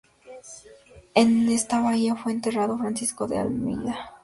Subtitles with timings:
[1.13, 4.15] En esta bahía fue enterrado Francisco de Almeida.